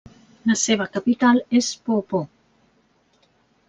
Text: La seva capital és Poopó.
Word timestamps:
La 0.51 0.55
seva 0.61 0.87
capital 0.95 1.43
és 1.61 1.71
Poopó. 1.91 2.25